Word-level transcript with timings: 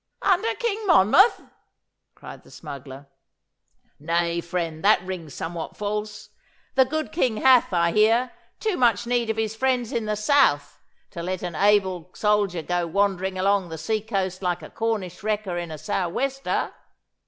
'Under 0.23 0.55
King 0.55 0.87
Monmouth!' 0.87 1.43
cried 2.15 2.41
the 2.41 2.49
smuggler. 2.49 3.05
'Nay, 3.99 4.41
friend, 4.41 4.83
that 4.83 4.99
rings 5.05 5.35
somewhat 5.35 5.77
false. 5.77 6.29
The 6.73 6.85
good 6.85 7.11
King 7.11 7.37
hath, 7.37 7.71
I 7.71 7.91
hear, 7.91 8.31
too 8.59 8.77
much 8.77 9.05
need 9.05 9.29
of 9.29 9.37
his 9.37 9.55
friends 9.55 9.91
in 9.91 10.05
the 10.05 10.15
south 10.15 10.81
to 11.11 11.21
let 11.21 11.43
an 11.43 11.53
able 11.53 12.09
soldier 12.15 12.63
go 12.63 12.87
wandering 12.87 13.37
along 13.37 13.69
the 13.69 13.77
sea 13.77 14.01
coast 14.01 14.41
like 14.41 14.63
a 14.63 14.71
Cornish 14.71 15.21
wrecker 15.21 15.55
in 15.59 15.69
a 15.69 15.77
sou' 15.77 16.09
wester. 16.09 16.73